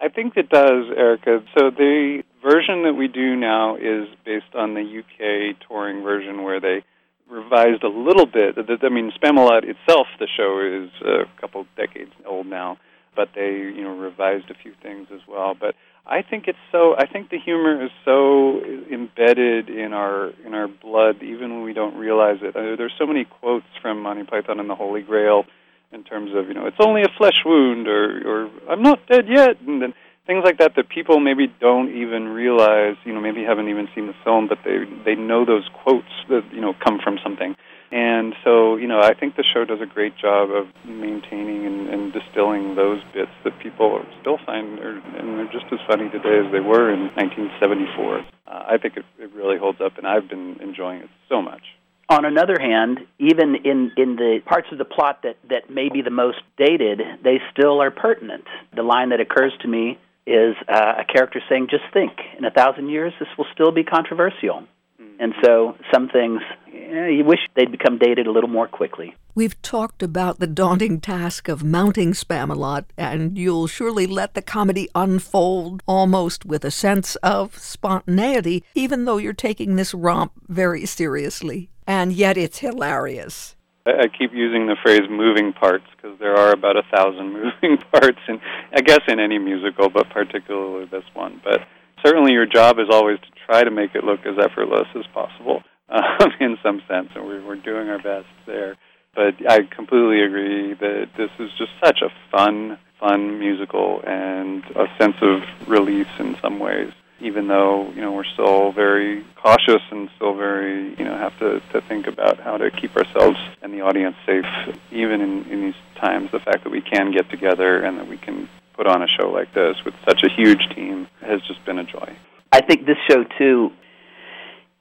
I 0.00 0.08
think 0.08 0.36
it 0.36 0.48
does, 0.48 0.84
Erica. 0.96 1.40
So 1.56 1.70
the 1.70 2.22
version 2.42 2.84
that 2.84 2.94
we 2.94 3.08
do 3.08 3.36
now 3.36 3.76
is 3.76 4.08
based 4.24 4.54
on 4.54 4.74
the 4.74 4.80
UK 4.80 5.56
touring 5.68 6.02
version 6.02 6.42
where 6.42 6.60
they 6.60 6.82
revised 7.30 7.82
a 7.82 7.88
little 7.88 8.26
bit. 8.26 8.56
I 8.58 8.88
mean, 8.88 9.12
Spamalot 9.20 9.64
itself, 9.64 10.06
the 10.18 10.28
show 10.36 10.60
is 10.60 10.90
uh, 11.04 11.22
a 11.22 11.40
couple 11.40 11.66
decades 11.76 12.12
old 12.24 12.46
now, 12.46 12.78
but 13.14 13.30
they 13.34 13.50
you 13.50 13.82
know 13.82 13.96
revised 13.96 14.50
a 14.50 14.54
few 14.54 14.72
things 14.82 15.08
as 15.12 15.20
well. 15.28 15.54
But 15.58 15.74
I 16.06 16.22
think 16.22 16.44
it's 16.46 16.58
so. 16.70 16.94
I 16.96 17.06
think 17.06 17.30
the 17.30 17.38
humor 17.38 17.84
is 17.84 17.90
so 18.04 18.60
embedded 18.90 19.68
in 19.68 19.92
our 19.92 20.30
in 20.44 20.54
our 20.54 20.68
blood, 20.68 21.22
even 21.22 21.54
when 21.54 21.62
we 21.62 21.72
don't 21.72 21.96
realize 21.96 22.38
it. 22.42 22.54
There's 22.54 22.94
so 22.98 23.06
many 23.06 23.24
quotes 23.24 23.66
from 23.82 24.02
Monty 24.02 24.24
Python 24.24 24.60
and 24.60 24.70
the 24.70 24.76
Holy 24.76 25.02
Grail 25.02 25.44
in 25.92 26.04
terms 26.04 26.30
of 26.34 26.48
you 26.48 26.54
know 26.54 26.66
it's 26.66 26.76
only 26.80 27.02
a 27.02 27.08
flesh 27.18 27.42
wound 27.44 27.88
or 27.88 28.44
or 28.44 28.50
I'm 28.70 28.82
not 28.82 29.06
dead 29.08 29.26
yet, 29.28 29.60
and 29.66 29.82
then 29.82 29.94
things 30.26 30.42
like 30.44 30.58
that 30.58 30.74
that 30.76 30.88
people 30.88 31.20
maybe 31.20 31.46
don't 31.60 31.90
even 31.94 32.28
realize, 32.28 32.96
you 33.04 33.12
know, 33.12 33.20
maybe 33.20 33.44
haven't 33.44 33.68
even 33.68 33.88
seen 33.94 34.06
the 34.06 34.14
film, 34.24 34.48
but 34.48 34.58
they 34.64 34.84
they 35.04 35.14
know 35.14 35.44
those 35.44 35.68
quotes 35.82 36.10
that 36.28 36.42
you 36.52 36.60
know 36.60 36.74
come 36.84 36.98
from 37.02 37.18
something. 37.22 37.56
And 37.92 38.34
so, 38.42 38.74
you 38.76 38.88
know, 38.88 39.00
I 39.00 39.14
think 39.14 39.36
the 39.36 39.44
show 39.44 39.64
does 39.64 39.80
a 39.80 39.86
great 39.86 40.18
job 40.18 40.50
of 40.50 40.66
maintaining 40.84 41.66
and, 41.66 41.88
and 41.88 42.12
distilling 42.12 42.74
those 42.74 43.00
bits 43.14 43.30
that 43.44 43.56
people 43.60 44.04
still 44.20 44.38
find, 44.44 44.80
are, 44.80 44.98
and 44.98 45.38
they're 45.38 45.52
just 45.52 45.72
as 45.72 45.78
funny 45.86 46.10
today 46.10 46.44
as 46.44 46.50
they 46.50 46.58
were 46.58 46.92
in 46.92 47.14
1974. 47.14 48.18
Uh, 48.18 48.24
I 48.46 48.78
think 48.78 48.96
it, 48.96 49.04
it 49.20 49.32
really 49.32 49.56
holds 49.56 49.80
up, 49.80 49.98
and 49.98 50.06
I've 50.06 50.28
been 50.28 50.58
enjoying 50.60 51.02
it 51.02 51.10
so 51.28 51.40
much. 51.40 51.62
On 52.08 52.24
another 52.24 52.56
hand, 52.58 53.00
even 53.18 53.56
in, 53.64 53.92
in 53.96 54.16
the 54.16 54.40
parts 54.44 54.68
of 54.72 54.78
the 54.78 54.84
plot 54.84 55.22
that, 55.22 55.36
that 55.48 55.70
may 55.70 55.88
be 55.88 56.02
the 56.02 56.10
most 56.10 56.38
dated, 56.56 57.00
they 57.22 57.40
still 57.52 57.80
are 57.80 57.90
pertinent. 57.90 58.44
The 58.74 58.82
line 58.82 59.10
that 59.10 59.20
occurs 59.20 59.52
to 59.62 59.68
me 59.68 59.98
is 60.26 60.54
uh, 60.68 60.94
a 60.98 61.04
character 61.04 61.40
saying, 61.48 61.68
"Just 61.70 61.84
think, 61.92 62.12
in 62.38 62.44
a 62.44 62.50
thousand 62.50 62.88
years, 62.88 63.12
this 63.18 63.28
will 63.38 63.46
still 63.52 63.72
be 63.72 63.84
controversial." 63.84 64.64
Mm. 65.00 65.16
And 65.18 65.34
so, 65.44 65.76
some 65.92 66.08
things 66.08 66.42
eh, 66.68 67.08
you 67.08 67.24
wish 67.24 67.40
they'd 67.54 67.70
become 67.70 67.98
dated 67.98 68.26
a 68.26 68.32
little 68.32 68.50
more 68.50 68.68
quickly. 68.68 69.14
We've 69.34 69.60
talked 69.60 70.02
about 70.02 70.38
the 70.38 70.46
daunting 70.46 71.00
task 71.00 71.48
of 71.48 71.62
mounting 71.62 72.12
Spamalot, 72.12 72.86
and 72.96 73.36
you'll 73.36 73.66
surely 73.66 74.06
let 74.06 74.34
the 74.34 74.42
comedy 74.42 74.88
unfold 74.94 75.82
almost 75.86 76.46
with 76.46 76.64
a 76.64 76.70
sense 76.70 77.16
of 77.16 77.58
spontaneity, 77.58 78.64
even 78.74 79.04
though 79.04 79.18
you're 79.18 79.32
taking 79.32 79.76
this 79.76 79.92
romp 79.92 80.32
very 80.48 80.86
seriously. 80.86 81.70
And 81.86 82.12
yet, 82.12 82.36
it's 82.36 82.58
hilarious. 82.58 83.55
I 83.86 84.08
keep 84.08 84.32
using 84.32 84.66
the 84.66 84.76
phrase 84.82 85.02
moving 85.08 85.52
parts 85.52 85.84
because 85.94 86.18
there 86.18 86.36
are 86.36 86.52
about 86.52 86.76
a 86.76 86.82
thousand 86.94 87.32
moving 87.62 87.78
parts, 87.92 88.18
and 88.26 88.40
I 88.74 88.80
guess 88.80 89.00
in 89.08 89.20
any 89.20 89.38
musical, 89.38 89.88
but 89.88 90.10
particularly 90.10 90.86
this 90.86 91.04
one. 91.14 91.40
But 91.44 91.60
certainly, 92.04 92.32
your 92.32 92.46
job 92.46 92.78
is 92.78 92.88
always 92.90 93.18
to 93.20 93.26
try 93.46 93.62
to 93.62 93.70
make 93.70 93.94
it 93.94 94.04
look 94.04 94.20
as 94.26 94.38
effortless 94.38 94.88
as 94.96 95.06
possible, 95.14 95.62
um, 95.88 96.30
in 96.40 96.58
some 96.62 96.82
sense, 96.88 97.10
and 97.14 97.24
we're, 97.26 97.44
we're 97.44 97.56
doing 97.56 97.88
our 97.88 98.02
best 98.02 98.26
there. 98.46 98.76
But 99.14 99.34
I 99.48 99.60
completely 99.74 100.22
agree 100.22 100.74
that 100.74 101.10
this 101.16 101.30
is 101.38 101.50
just 101.56 101.70
such 101.82 102.00
a 102.02 102.10
fun, 102.30 102.78
fun 103.00 103.38
musical 103.38 104.02
and 104.06 104.62
a 104.74 104.86
sense 104.98 105.16
of 105.22 105.40
release 105.68 106.08
in 106.18 106.36
some 106.42 106.58
ways 106.58 106.92
even 107.20 107.48
though 107.48 107.90
you 107.90 108.00
know 108.00 108.12
we're 108.12 108.24
still 108.24 108.72
very 108.72 109.24
cautious 109.36 109.82
and 109.90 110.08
still 110.16 110.34
very 110.34 110.94
you 110.96 111.04
know 111.04 111.16
have 111.16 111.38
to, 111.38 111.60
to 111.72 111.80
think 111.82 112.06
about 112.06 112.38
how 112.40 112.56
to 112.56 112.70
keep 112.70 112.96
ourselves 112.96 113.38
and 113.62 113.72
the 113.72 113.80
audience 113.80 114.16
safe 114.26 114.44
even 114.90 115.20
in, 115.20 115.44
in 115.50 115.60
these 115.62 115.80
times 115.96 116.30
the 116.32 116.40
fact 116.40 116.64
that 116.64 116.70
we 116.70 116.80
can 116.80 117.12
get 117.12 117.28
together 117.30 117.82
and 117.82 117.98
that 117.98 118.08
we 118.08 118.16
can 118.16 118.48
put 118.74 118.86
on 118.86 119.02
a 119.02 119.06
show 119.08 119.30
like 119.30 119.52
this 119.54 119.76
with 119.84 119.94
such 120.04 120.22
a 120.22 120.28
huge 120.28 120.68
team 120.74 121.06
has 121.22 121.40
just 121.42 121.64
been 121.64 121.78
a 121.78 121.84
joy 121.84 122.14
I 122.52 122.62
think 122.62 122.86
this 122.86 122.96
show 123.08 123.24
too. 123.38 123.70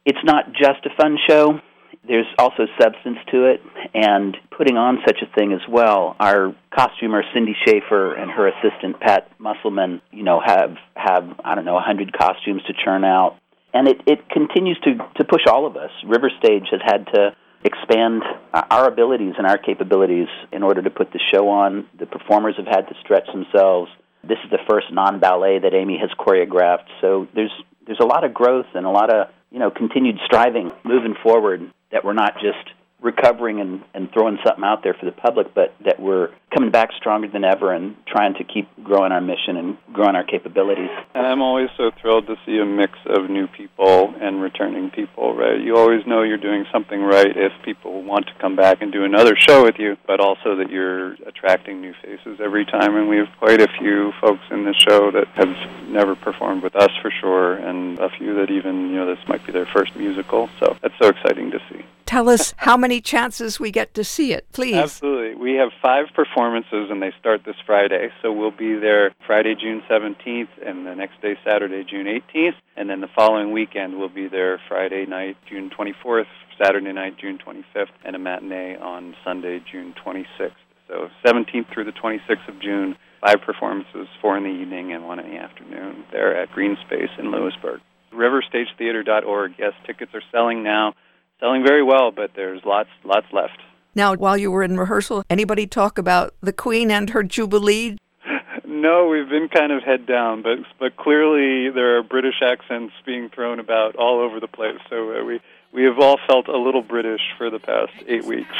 It's 0.06 0.24
not 0.24 0.54
just 0.54 0.86
a 0.86 0.90
fun 0.96 1.18
show. 1.28 1.60
There's 2.08 2.28
also 2.38 2.68
substance 2.80 3.18
to 3.32 3.46
it, 3.46 3.62
and 3.94 4.38
putting 4.56 4.78
on 4.78 5.00
such 5.06 5.18
a 5.22 5.34
thing 5.36 5.54
as 5.54 5.62
well. 5.68 6.16
Our 6.20 6.56
costumer 6.76 7.24
Cindy 7.34 7.56
Schaefer 7.66 8.14
and 8.14 8.30
her 8.30 8.48
assistant 8.48 9.00
Pat 9.00 9.32
Musselman, 9.40 10.02
you 10.12 10.24
know, 10.24 10.42
have 10.44 10.76
have 10.96 11.40
I 11.44 11.56
don't 11.56 11.66
know 11.66 11.78
a 11.78 11.82
hundred 11.82 12.14
costumes 12.18 12.62
to 12.68 12.74
churn 12.74 13.04
out, 13.04 13.38
and 13.74 13.88
it 13.88 14.02
it 14.06 14.30
continues 14.30 14.80
to 14.84 14.96
to 15.18 15.24
push 15.24 15.48
all 15.48 15.66
of 15.66 15.78
us. 15.78 15.92
River 16.06 16.30
Stage 16.40 16.68
has 16.72 16.82
had 16.84 17.08
to 17.14 17.36
expand 17.64 18.22
our 18.54 18.88
abilities 18.88 19.34
and 19.38 19.48
our 19.48 19.58
capabilities 19.58 20.28
in 20.52 20.62
order 20.62 20.84
to 20.84 20.90
put 20.92 21.12
the 21.12 21.20
show 21.34 21.50
on. 21.50 21.88
The 21.98 22.06
performers 22.06 22.56
have 22.58 22.68
had 22.68 22.88
to 22.88 22.96
stretch 23.02 23.26
themselves. 23.34 23.90
This 24.24 24.38
is 24.46 24.52
the 24.52 24.60
first 24.70 24.88
non 24.92 25.20
ballet 25.20 25.60
that 25.60 25.74
Amy 25.74 25.98
has 26.00 26.10
choreographed, 26.20 26.88
so 27.02 27.28
there's 27.34 27.52
there's 27.86 28.00
a 28.02 28.06
lot 28.06 28.24
of 28.24 28.34
growth 28.34 28.68
and 28.74 28.86
a 28.86 28.90
lot 28.90 29.14
of 29.14 29.28
you 29.52 29.60
know 29.60 29.72
continued 29.72 30.18
striving 30.26 30.72
moving 30.84 31.16
forward 31.22 31.72
that 31.92 32.04
we're 32.04 32.14
not 32.14 32.36
just 32.36 32.74
recovering 33.06 33.62
and, 33.62 33.84
and 33.94 34.12
throwing 34.12 34.38
something 34.44 34.64
out 34.64 34.82
there 34.84 34.96
for 34.96 35.06
the 35.06 35.12
public, 35.12 35.54
but 35.54 35.74
that 35.86 36.00
we're 36.00 36.30
coming 36.54 36.72
back 36.72 36.90
stronger 36.98 37.28
than 37.28 37.44
ever 37.44 37.72
and 37.72 37.96
trying 38.08 38.34
to 38.34 38.44
keep 38.44 38.68
growing 38.84 39.12
our 39.12 39.22
mission 39.22 39.56
and 39.58 39.78
growing 39.94 40.16
our 40.16 40.24
capabilities. 40.24 40.90
And 41.14 41.26
I'm 41.26 41.42
always 41.42 41.70
so 41.78 41.92
thrilled 42.02 42.26
to 42.28 42.36
see 42.46 42.58
a 42.58 42.66
mix 42.66 42.94
of 43.06 43.30
new 43.30 43.48
people 43.48 44.14
and 44.20 44.42
returning 44.42 44.90
people, 44.90 45.36
right? 45.36 45.62
You 45.62 45.78
always 45.78 46.06
know 46.08 46.24
you're 46.24 46.38
doing 46.38 46.66
something 46.74 47.00
right 47.00 47.38
if 47.38 47.52
people 47.64 48.02
want 48.02 48.26
to 48.26 48.34
come 48.42 48.56
back 48.56 48.82
and 48.82 48.92
do 48.92 49.04
another 49.04 49.36
show 49.38 49.64
with 49.64 49.76
you, 49.78 49.98
but 50.08 50.20
also 50.20 50.56
that 50.58 50.72
you're 50.72 51.14
attracting 51.28 51.82
new 51.82 51.94
faces 52.02 52.40
every 52.44 52.66
time. 52.66 52.96
And 52.96 53.08
we 53.08 53.18
have 53.18 53.30
quite 53.38 53.62
a 53.62 53.68
few 53.80 54.12
folks 54.20 54.44
in 54.50 54.66
the 54.66 54.74
show 54.74 55.12
that 55.12 55.28
have 55.36 55.56
never 55.90 56.16
performed 56.16 56.64
with 56.64 56.76
us 56.76 56.92
for 57.02 57.12
sure, 57.22 57.54
and 57.54 58.00
a 58.00 58.10
few 58.10 58.34
that 58.36 58.50
even, 58.50 58.90
you 58.90 58.96
know, 58.96 59.06
this 59.06 59.24
might 59.28 59.46
be 59.46 59.52
their 59.52 59.68
first 59.68 59.96
musical. 59.96 60.50
So 60.60 60.76
that's 60.82 60.96
so 61.00 61.10
exciting 61.10 61.52
to 61.52 61.60
see. 61.70 61.86
Tell 62.16 62.30
us 62.30 62.54
how 62.56 62.78
many 62.78 63.02
chances 63.02 63.60
we 63.60 63.72
get 63.72 63.94
to 63.96 64.06
see 64.06 64.32
it, 64.32 64.50
please. 64.54 64.78
Absolutely. 64.78 65.36
We 65.36 65.56
have 65.56 65.72
five 65.82 66.06
performances, 66.16 66.90
and 66.90 67.02
they 67.02 67.12
start 67.20 67.42
this 67.46 67.58
Friday. 67.66 68.08
So 68.22 68.32
we'll 68.32 68.56
be 68.56 68.74
there 68.76 69.14
Friday, 69.28 69.54
June 69.54 69.84
17th, 69.90 70.48
and 70.66 70.88
the 70.88 70.96
next 70.96 71.22
day, 71.22 71.36
Saturday, 71.44 71.84
June 71.84 72.06
18th. 72.06 72.56
And 72.78 72.90
then 72.90 73.02
the 73.02 73.10
following 73.14 73.52
weekend, 73.52 74.00
we'll 74.00 74.08
be 74.08 74.30
there 74.30 74.62
Friday 74.70 75.06
night, 75.06 75.36
June 75.46 75.70
24th, 75.70 76.28
Saturday 76.58 76.94
night, 76.94 77.18
June 77.20 77.38
25th, 77.38 77.92
and 78.06 78.16
a 78.16 78.20
matinee 78.20 78.78
on 78.78 79.14
Sunday, 79.26 79.62
June 79.70 79.94
26th. 80.02 80.54
So 80.88 81.10
17th 81.26 81.74
through 81.74 81.84
the 81.84 81.92
26th 81.92 82.48
of 82.48 82.62
June, 82.62 82.96
five 83.20 83.42
performances, 83.42 84.08
four 84.22 84.38
in 84.38 84.44
the 84.44 84.52
evening 84.52 84.94
and 84.94 85.06
one 85.06 85.20
in 85.20 85.30
the 85.30 85.38
afternoon, 85.38 86.06
there 86.14 86.34
at 86.42 86.50
Green 86.54 86.78
Space 86.88 87.10
in 87.20 87.30
Lewisburg. 87.30 87.82
RiverStageTheater.org. 88.14 89.56
Yes, 89.60 89.74
tickets 89.86 90.14
are 90.14 90.24
selling 90.32 90.64
now 90.64 90.94
selling 91.40 91.64
very 91.66 91.84
well, 91.84 92.12
but 92.12 92.32
there's 92.36 92.62
lots 92.66 92.90
lots 93.04 93.28
left. 93.32 93.60
Now, 93.94 94.14
while 94.16 94.38
you 94.38 94.52
were 94.52 94.64
in 94.64 94.78
rehearsal, 94.78 95.24
anybody 95.30 95.68
talk 95.68 95.98
about 95.98 96.34
the 96.42 96.52
Queen 96.52 96.92
and 96.92 97.12
her 97.12 97.24
Jubilee? 97.24 97.98
no, 98.66 99.08
we've 99.08 99.30
been 99.30 99.48
kind 99.48 99.72
of 99.72 99.84
head 99.84 100.06
down, 100.06 100.42
but 100.42 100.60
but 100.80 100.98
clearly 100.98 101.70
there 101.70 101.98
are 101.98 102.04
British 102.04 102.42
accents 102.42 102.94
being 103.06 103.30
thrown 103.30 103.60
about 103.60 103.96
all 103.96 104.20
over 104.20 104.40
the 104.40 104.48
place. 104.48 104.80
So 104.90 105.12
uh, 105.12 105.24
we 105.24 105.40
we 105.72 105.84
have 105.84 106.00
all 106.00 106.18
felt 106.28 106.48
a 106.48 106.58
little 106.58 106.82
British 106.82 107.22
for 107.38 107.50
the 107.50 107.60
past 107.60 107.94
eight 108.08 108.26
weeks. 108.26 108.54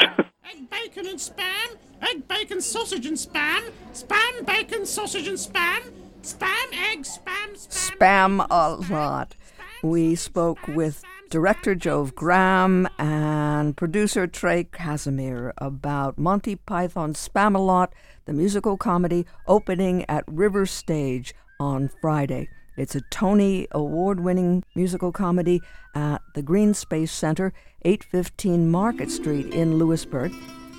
egg 0.50 0.70
bacon 0.70 1.06
and 1.06 1.18
spam, 1.18 1.76
egg 2.02 2.28
bacon 2.28 2.60
sausage 2.60 3.06
and 3.06 3.16
spam, 3.16 3.70
spam 3.92 4.46
bacon 4.46 4.86
sausage 4.86 5.26
and 5.26 5.38
spam, 5.38 5.80
spam 6.22 6.92
egg 6.92 7.00
spam 7.00 7.56
spam, 7.56 7.96
spam 7.98 8.46
a 8.48 8.92
lot. 8.92 9.34
We 9.82 10.14
spoke 10.14 10.66
with 10.68 11.04
director 11.30 11.74
Jove 11.74 12.14
Graham 12.14 12.88
and 12.98 13.76
producer 13.76 14.26
Trey 14.26 14.64
Casimir 14.64 15.52
about 15.58 16.18
Monty 16.18 16.56
Python's 16.56 17.28
Spamalot, 17.28 17.88
the 18.26 18.32
musical 18.32 18.76
comedy 18.76 19.26
opening 19.46 20.04
at 20.08 20.24
River 20.26 20.66
Stage 20.66 21.34
on 21.58 21.90
Friday. 22.00 22.48
It's 22.76 22.94
a 22.94 23.00
Tony 23.10 23.66
Award 23.72 24.20
winning 24.20 24.62
musical 24.74 25.10
comedy 25.10 25.60
at 25.94 26.20
the 26.34 26.42
Green 26.42 26.74
Space 26.74 27.12
Center, 27.12 27.52
815 27.84 28.70
Market 28.70 29.10
Street 29.10 29.46
in 29.52 29.78
Lewisburg, 29.78 30.32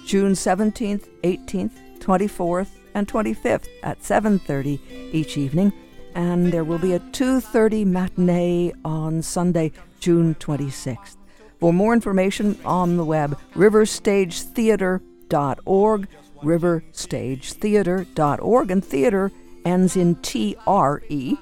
June 0.06 0.34
17th, 0.34 1.08
18th, 1.24 2.00
24th, 2.00 2.70
and 2.94 3.08
25th 3.08 3.68
at 3.84 4.02
7:30 4.02 4.80
each 5.14 5.38
evening 5.38 5.74
and 6.18 6.52
there 6.52 6.64
will 6.64 6.80
be 6.80 6.94
a 6.94 7.00
2:30 7.00 7.86
matinee 7.86 8.74
on 8.84 9.22
Sunday, 9.22 9.72
June 10.00 10.36
26th. 10.36 11.18
For 11.60 11.74
more 11.74 11.94
information 11.94 12.58
on 12.64 12.96
the 12.98 13.06
web, 13.06 13.38
riverstagetheater.org, 13.56 16.08
riverstagetheater.org, 16.44 18.72
and 18.72 18.86
theater 18.86 19.32
ends 19.66 19.98
in 19.98 20.14
T-R-E, 20.16 21.38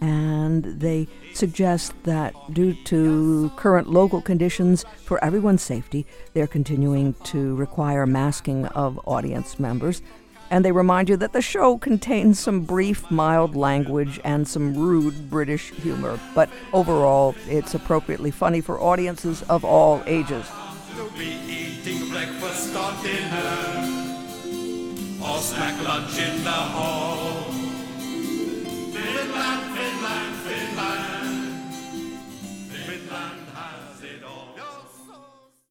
and 0.00 0.64
they 0.64 1.06
suggest 1.32 1.94
that 2.04 2.34
due 2.52 2.74
to 2.84 3.50
current 3.56 3.88
local 3.88 4.20
conditions 4.20 4.84
for 5.04 5.24
everyone's 5.24 5.62
safety, 5.62 6.06
they're 6.34 6.46
continuing 6.46 7.14
to 7.24 7.56
require 7.56 8.06
masking 8.06 8.66
of 8.66 9.00
audience 9.06 9.58
members 9.58 10.02
and 10.50 10.64
they 10.64 10.72
remind 10.72 11.08
you 11.08 11.16
that 11.16 11.32
the 11.32 11.42
show 11.42 11.78
contains 11.78 12.38
some 12.38 12.60
brief, 12.62 13.10
mild 13.10 13.56
language 13.56 14.20
and 14.24 14.46
some 14.46 14.74
rude 14.76 15.30
British 15.30 15.70
humor, 15.70 16.18
but 16.34 16.48
overall, 16.72 17.34
it's 17.48 17.74
appropriately 17.74 18.30
funny 18.30 18.60
for 18.60 18.80
audiences 18.80 19.42
of 19.44 19.64
all 19.64 20.02
ages. 20.06 20.46
breakfast 22.10 22.76
or 22.76 22.92
dinner, 23.02 23.84
or 25.22 25.38
snack 25.38 25.82
lunch 25.84 26.18
in 26.18 26.44
the 26.44 26.50
hall. 26.50 27.43